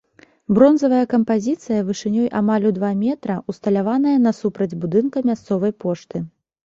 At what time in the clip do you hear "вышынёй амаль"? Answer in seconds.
1.89-2.65